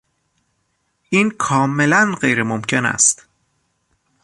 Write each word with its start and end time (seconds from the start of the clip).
این 1.09 1.31
کاملا 1.31 2.15
غیر 2.21 2.43
ممکن 2.43 2.85
است. 2.85 3.27